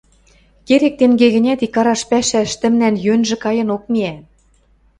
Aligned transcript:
Керек 0.67 0.93
тӹнге 0.99 1.27
гӹнят, 1.35 1.59
икараш 1.65 2.01
пӓшӓ 2.09 2.39
ӹштӹмнӓн 2.47 2.95
йӧнжӹ 3.05 3.35
кайынок 3.43 3.83
миӓ. 3.91 4.13